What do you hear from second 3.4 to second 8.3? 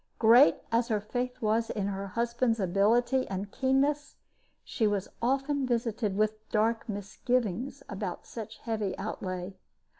keenness, she was often visited with dark misgivings about